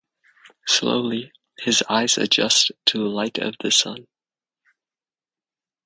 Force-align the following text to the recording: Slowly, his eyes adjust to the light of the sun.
Slowly, 0.65 1.31
his 1.59 1.83
eyes 1.87 2.17
adjust 2.17 2.71
to 2.87 2.97
the 2.97 3.03
light 3.07 3.37
of 3.37 3.53
the 3.61 3.69
sun. 3.71 4.07